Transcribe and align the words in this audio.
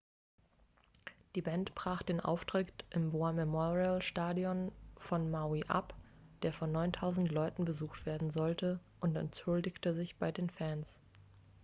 die 1.35 1.43
band 1.43 1.75
brach 1.75 2.01
den 2.01 2.21
auftritt 2.21 2.85
im 2.89 3.13
war-memorial-stadion 3.13 4.71
von 4.97 5.29
maui 5.29 5.63
ab 5.67 5.93
der 6.41 6.53
von 6.53 6.73
9.000 6.75 7.31
leuten 7.31 7.65
besucht 7.65 8.07
werden 8.07 8.31
sollte 8.31 8.79
und 8.99 9.15
entschuldigte 9.15 9.93
sich 9.93 10.15
bei 10.17 10.31
den 10.31 10.49
fans 10.49 10.97